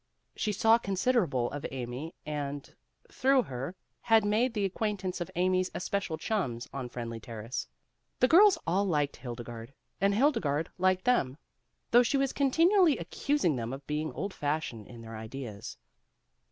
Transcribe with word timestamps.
She 0.35 0.51
saw 0.51 0.79
considerable 0.79 1.51
of 1.51 1.63
Amy 1.69 2.15
and, 2.25 2.73
through 3.11 3.43
her, 3.43 3.75
had 4.01 4.25
made 4.25 4.55
the 4.55 4.65
acquaintance 4.65 5.21
of 5.21 5.29
Amy's 5.35 5.69
especial 5.75 6.17
chums 6.17 6.67
on 6.73 6.89
Friendly 6.89 7.19
Terrace. 7.19 7.67
The 8.19 8.27
girls 8.27 8.57
all 8.65 8.85
liked 8.85 9.17
Hildegarde, 9.17 9.73
and 10.01 10.15
Hildegarde 10.15 10.71
liked 10.79 11.05
them, 11.05 11.37
though 11.91 12.01
she 12.01 12.17
was 12.17 12.33
continually 12.33 12.97
accusing 12.97 13.55
them 13.57 13.71
of 13.71 13.85
being 13.85 14.11
old 14.13 14.33
fashioned 14.33 14.87
in 14.87 15.01
their 15.01 15.15
ideas. 15.15 15.77